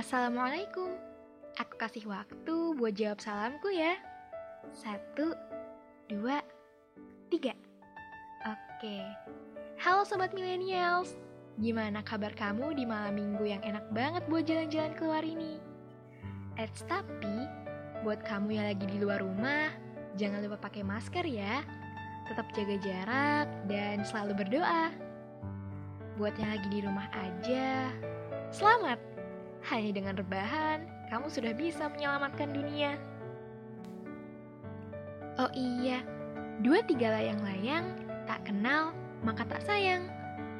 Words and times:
Assalamualaikum. 0.00 0.96
Aku 1.60 1.76
kasih 1.76 2.08
waktu 2.08 2.56
buat 2.72 2.96
jawab 2.96 3.20
salamku 3.20 3.68
ya. 3.68 4.00
Satu, 4.72 5.36
dua, 6.08 6.40
tiga. 7.28 7.52
Oke. 8.48 9.04
Halo 9.76 10.08
Sobat 10.08 10.32
Millennials. 10.32 11.20
Gimana 11.60 12.00
kabar 12.00 12.32
kamu 12.32 12.80
di 12.80 12.88
malam 12.88 13.12
minggu 13.12 13.44
yang 13.44 13.60
enak 13.60 13.92
banget 13.92 14.24
buat 14.32 14.48
jalan-jalan 14.48 14.96
keluar 14.96 15.20
ini? 15.20 15.60
Eits, 16.56 16.80
tapi 16.88 17.44
buat 18.00 18.24
kamu 18.24 18.56
yang 18.56 18.72
lagi 18.72 18.88
di 18.88 19.04
luar 19.04 19.20
rumah, 19.20 19.68
jangan 20.16 20.40
lupa 20.40 20.64
pakai 20.64 20.80
masker 20.80 21.28
ya. 21.28 21.60
Tetap 22.24 22.48
jaga 22.56 22.76
jarak 22.80 23.48
dan 23.68 24.00
selalu 24.00 24.48
berdoa. 24.48 24.96
Buat 26.16 26.40
yang 26.40 26.56
lagi 26.56 26.68
di 26.72 26.80
rumah 26.88 27.04
aja, 27.12 27.92
selamat! 28.48 29.09
Hanya 29.68 29.92
dengan 29.92 30.14
rebahan, 30.16 30.88
kamu 31.12 31.26
sudah 31.28 31.52
bisa 31.52 31.92
menyelamatkan 31.92 32.54
dunia. 32.54 32.96
Oh 35.36 35.52
iya, 35.52 36.00
dua 36.64 36.80
tiga 36.84 37.12
layang-layang, 37.12 37.96
tak 38.24 38.44
kenal, 38.48 38.96
maka 39.20 39.44
tak 39.44 39.60
sayang. 39.64 40.08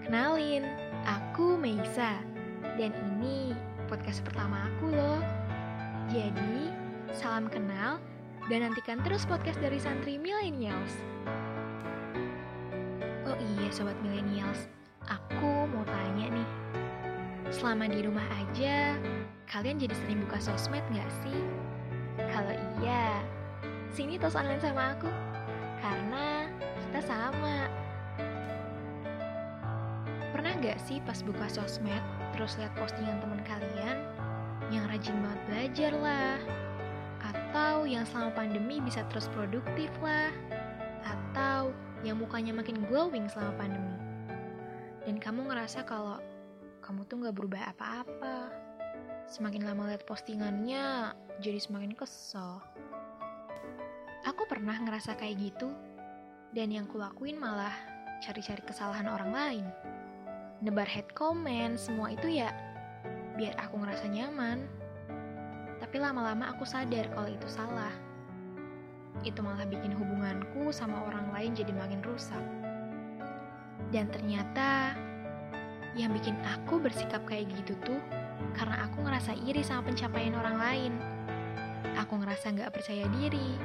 Kenalin, 0.04 0.64
aku 1.08 1.56
Meisa, 1.56 2.20
dan 2.76 2.92
ini 3.16 3.56
podcast 3.88 4.20
pertama 4.24 4.68
aku 4.68 4.92
loh. 4.92 5.20
Jadi, 6.12 6.72
salam 7.12 7.48
kenal, 7.48 8.00
dan 8.48 8.66
nantikan 8.66 9.00
terus 9.04 9.28
podcast 9.28 9.60
dari 9.60 9.78
santri 9.78 10.16
millennials. 10.16 10.94
Oh 13.28 13.36
iya 13.56 13.68
sobat 13.70 13.94
millennials, 14.02 14.66
aku 15.06 15.68
mau 15.70 15.84
tanya 15.86 16.34
nih. 16.34 16.48
Selama 17.50 17.90
di 17.90 18.06
rumah 18.06 18.22
aja, 18.30 18.94
kalian 19.50 19.82
jadi 19.82 19.94
sering 20.06 20.22
buka 20.22 20.38
sosmed 20.38 20.86
gak 20.94 21.10
sih? 21.26 21.42
Kalau 22.30 22.54
iya, 22.78 23.18
sini 23.90 24.14
tos 24.22 24.38
online 24.38 24.62
sama 24.62 24.94
aku. 24.94 25.10
Karena 25.82 26.46
kita 26.86 27.00
sama. 27.10 27.66
Pernah 30.30 30.52
gak 30.62 30.78
sih 30.78 31.02
pas 31.02 31.18
buka 31.26 31.50
sosmed, 31.50 32.00
terus 32.38 32.54
lihat 32.54 32.70
postingan 32.78 33.18
teman 33.18 33.42
kalian 33.42 33.98
yang 34.70 34.86
rajin 34.86 35.18
banget 35.18 35.40
belajar 35.50 35.92
lah, 35.98 36.38
atau 37.34 37.82
yang 37.82 38.06
selama 38.06 38.30
pandemi 38.46 38.78
bisa 38.78 39.02
terus 39.10 39.26
produktif 39.34 39.90
lah, 39.98 40.30
atau 41.02 41.74
yang 42.06 42.22
mukanya 42.22 42.54
makin 42.54 42.78
glowing 42.86 43.26
selama 43.26 43.58
pandemi. 43.58 43.98
Dan 45.02 45.18
kamu 45.18 45.50
ngerasa 45.50 45.82
kalau 45.82 46.22
kamu 46.80 47.06
tuh 47.06 47.22
gak 47.22 47.36
berubah 47.36 47.72
apa-apa. 47.76 48.50
Semakin 49.30 49.62
lama 49.62 49.92
lihat 49.92 50.02
postingannya, 50.08 51.14
jadi 51.38 51.60
semakin 51.62 51.94
kesel. 51.94 52.58
Aku 54.26 54.44
pernah 54.50 54.74
ngerasa 54.74 55.14
kayak 55.16 55.38
gitu, 55.38 55.70
dan 56.50 56.74
yang 56.74 56.90
kulakuin 56.90 57.38
malah 57.38 57.72
cari-cari 58.20 58.60
kesalahan 58.66 59.06
orang 59.06 59.30
lain. 59.30 59.66
Nebar 60.60 60.84
head 60.84 61.08
comment, 61.16 61.78
semua 61.78 62.12
itu 62.12 62.28
ya 62.28 62.52
biar 63.38 63.56
aku 63.56 63.80
ngerasa 63.80 64.10
nyaman. 64.10 64.66
Tapi 65.80 65.96
lama-lama 65.96 66.52
aku 66.52 66.68
sadar 66.68 67.08
kalau 67.16 67.30
itu 67.32 67.48
salah. 67.48 67.92
Itu 69.24 69.40
malah 69.40 69.64
bikin 69.64 69.96
hubunganku 69.96 70.68
sama 70.68 71.08
orang 71.08 71.32
lain 71.32 71.56
jadi 71.56 71.72
makin 71.72 72.04
rusak. 72.04 72.44
Dan 73.88 74.12
ternyata 74.12 74.92
yang 75.98 76.14
bikin 76.14 76.38
aku 76.46 76.78
bersikap 76.78 77.22
kayak 77.26 77.50
gitu 77.50 77.74
tuh 77.82 78.00
karena 78.54 78.86
aku 78.86 79.02
ngerasa 79.04 79.34
iri 79.46 79.62
sama 79.64 79.90
pencapaian 79.90 80.34
orang 80.38 80.56
lain. 80.58 80.92
Aku 81.98 82.16
ngerasa 82.18 82.54
gak 82.54 82.72
percaya 82.72 83.04
diri, 83.20 83.58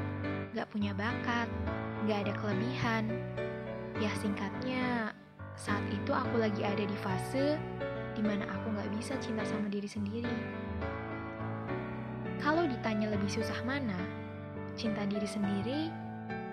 gak 0.58 0.68
punya 0.74 0.92
bakat, 0.98 1.48
gak 2.10 2.26
ada 2.26 2.34
kelebihan. 2.42 3.04
Ya 4.02 4.12
singkatnya, 4.20 5.16
saat 5.56 5.84
itu 5.88 6.12
aku 6.12 6.42
lagi 6.42 6.66
ada 6.66 6.84
di 6.84 6.98
fase 7.00 7.56
di 8.16 8.22
mana 8.24 8.44
aku 8.48 8.76
gak 8.76 8.92
bisa 8.96 9.14
cinta 9.24 9.44
sama 9.48 9.72
diri 9.72 9.88
sendiri. 9.88 10.36
Kalau 12.44 12.68
ditanya 12.68 13.10
lebih 13.10 13.32
susah 13.32 13.58
mana, 13.66 13.98
cinta 14.78 15.08
diri 15.08 15.26
sendiri 15.26 15.90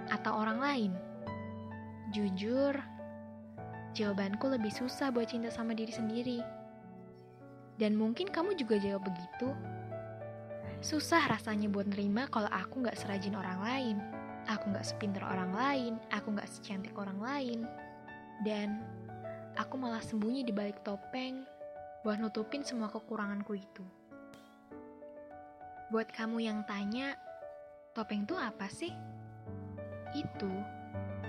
atau 0.09 0.41
orang 0.41 0.59
lain? 0.63 0.93
Jujur, 2.13 2.77
jawabanku 3.93 4.49
lebih 4.49 4.73
susah 4.73 5.13
buat 5.13 5.29
cinta 5.29 5.53
sama 5.53 5.77
diri 5.77 5.93
sendiri. 5.93 6.41
Dan 7.77 7.97
mungkin 7.97 8.29
kamu 8.29 8.57
juga 8.57 8.77
jawab 8.81 9.09
begitu. 9.09 9.53
Susah 10.83 11.25
rasanya 11.31 11.71
buat 11.71 11.87
nerima 11.87 12.27
kalau 12.29 12.51
aku 12.51 12.83
gak 12.83 12.99
serajin 12.99 13.39
orang 13.39 13.61
lain, 13.63 13.97
aku 14.51 14.75
gak 14.75 14.83
sepinter 14.83 15.23
orang 15.23 15.55
lain, 15.55 15.93
aku 16.11 16.35
gak 16.35 16.51
secantik 16.51 16.93
orang 16.99 17.23
lain, 17.23 17.59
dan 18.43 18.83
aku 19.55 19.79
malah 19.79 20.03
sembunyi 20.03 20.43
di 20.43 20.51
balik 20.51 20.83
topeng 20.83 21.47
buat 22.03 22.19
nutupin 22.19 22.67
semua 22.67 22.91
kekuranganku 22.91 23.55
itu. 23.55 23.85
Buat 25.95 26.11
kamu 26.11 26.43
yang 26.43 26.67
tanya, 26.67 27.15
topeng 27.95 28.27
itu 28.27 28.35
apa 28.35 28.67
sih? 28.67 28.91
Itu 30.11 30.51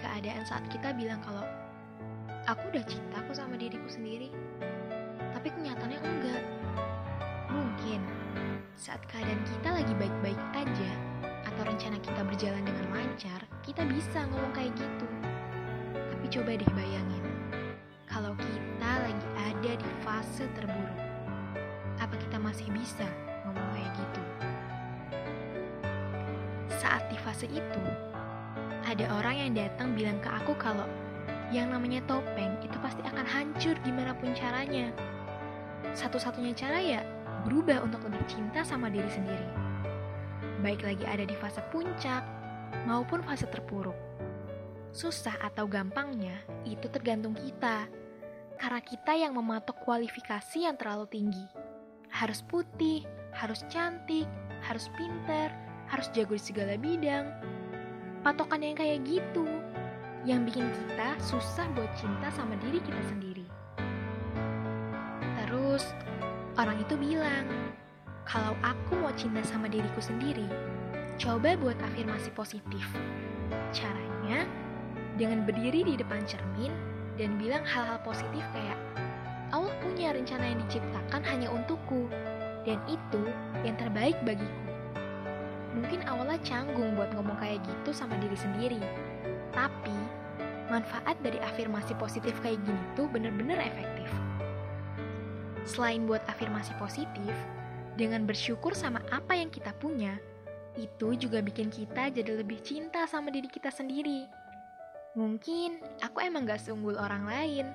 keadaan 0.02 0.44
saat 0.50 0.66
kita 0.74 0.98
bilang 0.98 1.22
kalau 1.22 1.46
aku 2.44 2.76
udah 2.76 2.84
cinta 2.84 3.16
aku 3.24 3.32
sama 3.32 3.56
diriku 3.56 3.88
sendiri, 3.88 4.28
tapi 5.32 5.48
kenyataannya 5.48 6.00
enggak. 6.04 6.44
Mungkin 7.48 8.02
saat 8.76 9.00
keadaan 9.08 9.40
kita 9.48 9.70
lagi 9.72 9.94
baik-baik 9.96 10.42
aja, 10.52 10.92
atau 11.48 11.64
rencana 11.64 11.96
kita 12.04 12.22
berjalan 12.28 12.64
dengan 12.68 12.88
lancar, 12.92 13.40
kita 13.64 13.88
bisa 13.88 14.28
ngomong 14.28 14.52
kayak 14.52 14.76
gitu. 14.76 15.08
Tapi 15.96 16.26
coba 16.28 16.52
deh 16.60 16.72
bayangin, 16.76 17.26
kalau 18.12 18.36
kita 18.36 18.92
lagi 19.08 19.28
ada 19.40 19.72
di 19.80 19.90
fase 20.04 20.44
terburuk, 20.52 21.00
apa 22.04 22.16
kita 22.20 22.38
masih 22.44 22.68
bisa 22.76 23.08
ngomong 23.48 23.68
kayak 23.72 23.92
gitu? 23.96 24.22
Saat 26.76 27.08
di 27.08 27.16
fase 27.24 27.48
itu, 27.48 27.84
ada 28.84 29.06
orang 29.16 29.48
yang 29.48 29.52
datang 29.56 29.96
bilang 29.96 30.20
ke 30.20 30.28
aku 30.28 30.52
kalau 30.60 30.84
yang 31.50 31.74
namanya 31.74 32.00
topeng 32.06 32.56
itu 32.64 32.78
pasti 32.80 33.02
akan 33.04 33.26
hancur 33.26 33.76
gimana 33.84 34.16
pun 34.16 34.32
caranya. 34.38 34.94
Satu-satunya 35.92 36.54
cara 36.56 36.80
ya 36.80 37.02
berubah 37.44 37.84
untuk 37.84 38.08
lebih 38.08 38.24
cinta 38.26 38.64
sama 38.64 38.88
diri 38.88 39.10
sendiri. 39.12 39.48
Baik 40.64 40.86
lagi 40.88 41.04
ada 41.04 41.28
di 41.28 41.36
fase 41.36 41.60
puncak 41.76 42.24
maupun 42.88 43.20
fase 43.28 43.44
terpuruk. 43.52 43.96
Susah 44.96 45.36
atau 45.44 45.68
gampangnya 45.68 46.40
itu 46.64 46.88
tergantung 46.88 47.36
kita. 47.36 47.90
Karena 48.56 48.80
kita 48.80 49.12
yang 49.18 49.36
mematok 49.36 49.84
kualifikasi 49.84 50.64
yang 50.64 50.80
terlalu 50.80 51.10
tinggi. 51.10 51.46
Harus 52.14 52.46
putih, 52.46 53.04
harus 53.36 53.66
cantik, 53.68 54.30
harus 54.64 54.88
pinter, 54.96 55.52
harus 55.92 56.08
jago 56.16 56.38
di 56.38 56.44
segala 56.46 56.80
bidang. 56.80 57.28
Patokan 58.24 58.64
yang 58.64 58.78
kayak 58.80 59.04
gitu 59.04 59.44
yang 60.24 60.48
bikin 60.48 60.72
kita 60.72 61.20
susah 61.20 61.68
buat 61.76 61.92
cinta 62.00 62.32
sama 62.32 62.56
diri 62.64 62.80
kita 62.80 63.02
sendiri. 63.12 63.44
Terus, 65.44 65.84
orang 66.56 66.80
itu 66.80 66.96
bilang, 66.96 67.44
kalau 68.24 68.56
aku 68.64 68.96
mau 69.04 69.12
cinta 69.20 69.44
sama 69.44 69.68
diriku 69.68 70.00
sendiri, 70.00 70.48
coba 71.20 71.60
buat 71.60 71.76
afirmasi 71.92 72.32
positif. 72.32 72.88
Caranya, 73.76 74.48
dengan 75.20 75.44
berdiri 75.44 75.84
di 75.84 76.00
depan 76.00 76.24
cermin 76.24 76.72
dan 77.20 77.36
bilang 77.36 77.68
hal-hal 77.68 78.00
positif 78.08 78.42
kayak, 78.56 78.80
Allah 79.52 79.76
punya 79.84 80.16
rencana 80.16 80.56
yang 80.56 80.60
diciptakan 80.66 81.22
hanya 81.28 81.52
untukku, 81.52 82.08
dan 82.64 82.80
itu 82.88 83.28
yang 83.68 83.76
terbaik 83.76 84.16
bagiku. 84.24 84.64
Mungkin 85.76 86.08
awalnya 86.08 86.40
canggung 86.48 86.96
buat 86.96 87.12
ngomong 87.12 87.36
kayak 87.44 87.60
gitu 87.62 87.92
sama 87.92 88.16
diri 88.24 88.40
sendiri, 88.40 88.82
manfaat 90.74 91.14
dari 91.22 91.38
afirmasi 91.38 91.94
positif 92.02 92.34
kayak 92.42 92.58
gini 92.66 92.84
tuh 92.98 93.06
bener-bener 93.14 93.62
efektif. 93.62 94.10
Selain 95.70 96.10
buat 96.10 96.26
afirmasi 96.26 96.74
positif, 96.82 97.36
dengan 97.94 98.26
bersyukur 98.26 98.74
sama 98.74 99.06
apa 99.14 99.38
yang 99.38 99.54
kita 99.54 99.70
punya, 99.78 100.18
itu 100.74 101.14
juga 101.14 101.46
bikin 101.46 101.70
kita 101.70 102.10
jadi 102.10 102.42
lebih 102.42 102.58
cinta 102.66 103.06
sama 103.06 103.30
diri 103.30 103.46
kita 103.46 103.70
sendiri. 103.70 104.26
Mungkin 105.14 106.02
aku 106.02 106.26
emang 106.26 106.50
gak 106.50 106.66
seunggul 106.66 106.98
orang 106.98 107.30
lain, 107.30 107.70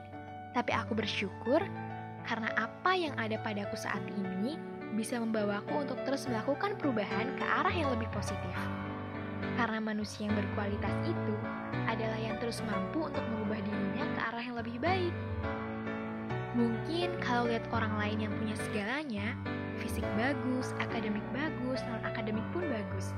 tapi 0.58 0.74
aku 0.74 0.98
bersyukur 0.98 1.62
karena 2.26 2.50
apa 2.58 2.92
yang 2.98 3.14
ada 3.14 3.38
padaku 3.40 3.78
saat 3.78 4.02
ini 4.10 4.58
bisa 4.98 5.22
membawaku 5.22 5.86
untuk 5.86 6.02
terus 6.02 6.26
melakukan 6.26 6.74
perubahan 6.74 7.30
ke 7.38 7.44
arah 7.46 7.70
yang 7.70 7.94
lebih 7.94 8.10
positif. 8.10 8.56
Karena 9.58 9.82
manusia 9.82 10.30
yang 10.30 10.38
berkualitas 10.38 10.94
itu 11.02 11.34
adalah 11.90 12.14
yang 12.14 12.38
terus 12.38 12.62
mampu 12.62 13.10
untuk 13.10 13.26
mengubah 13.26 13.58
dirinya 13.66 14.06
ke 14.14 14.20
arah 14.30 14.44
yang 14.46 14.54
lebih 14.54 14.78
baik. 14.78 15.10
Mungkin 16.54 17.18
kalau 17.18 17.50
lihat 17.50 17.66
orang 17.74 17.90
lain 17.98 18.18
yang 18.22 18.32
punya 18.38 18.54
segalanya, 18.54 19.34
fisik 19.82 20.06
bagus, 20.14 20.70
akademik 20.78 21.26
bagus, 21.34 21.82
non 21.90 21.98
akademik 22.06 22.46
pun 22.54 22.70
bagus. 22.70 23.10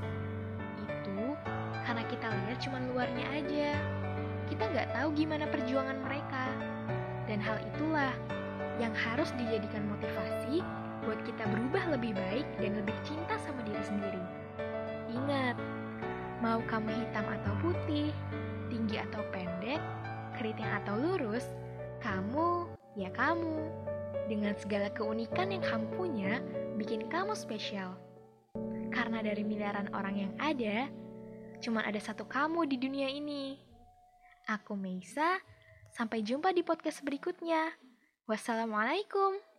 Itu 0.81 1.37
karena 1.85 2.09
kita 2.09 2.25
lihat 2.25 2.57
cuma 2.57 2.81
luarnya 2.89 3.25
aja. 3.37 3.77
Kita 4.49 4.65
nggak 4.65 4.97
tahu 4.97 5.13
gimana 5.13 5.45
perjuangan 5.45 6.01
mereka. 6.01 6.45
Dan 7.29 7.37
hal 7.37 7.61
itulah 7.69 8.17
yang 8.81 8.97
harus 8.97 9.29
dijadikan 9.37 9.85
motivasi 9.93 10.65
buat 11.05 11.21
kita 11.21 11.45
berubah 11.53 11.97
lebih 11.97 12.17
baik 12.17 12.49
dan 12.57 12.81
lebih 12.81 12.97
cinta 13.05 13.37
sama 13.45 13.61
diri 13.61 13.83
sendiri. 13.85 14.23
Ingat, 15.13 15.57
mau 16.41 16.57
kamu 16.65 16.89
hitam 16.89 17.25
atau 17.29 17.53
putih, 17.61 18.09
tinggi 18.73 18.97
atau 18.97 19.21
pendek, 19.29 19.77
keriting 20.35 20.65
atau 20.81 20.97
lurus, 20.97 21.45
kamu 22.01 22.65
ya 22.97 23.13
kamu. 23.13 23.69
Dengan 24.25 24.57
segala 24.57 24.89
keunikan 24.89 25.53
yang 25.53 25.61
kamu 25.61 25.85
punya, 25.93 26.41
bikin 26.81 27.05
kamu 27.13 27.37
spesial. 27.37 27.93
Karena 28.89 29.21
dari 29.21 29.45
miliaran 29.45 29.93
orang 29.93 30.15
yang 30.17 30.33
ada, 30.41 30.89
cuma 31.61 31.85
ada 31.85 32.01
satu 32.01 32.25
kamu 32.25 32.65
di 32.65 32.77
dunia 32.81 33.07
ini. 33.07 33.61
Aku 34.49 34.73
Meisa, 34.73 35.37
sampai 35.93 36.25
jumpa 36.25 36.49
di 36.57 36.65
podcast 36.65 37.05
berikutnya. 37.05 37.75
Wassalamualaikum. 38.25 39.50